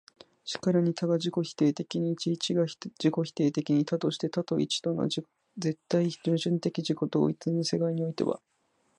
[0.45, 5.29] 然るに多が自己否定的に一、一が自己否定的に多として、多と一との絶
[5.87, 8.41] 対矛盾的自己同一の世界においては、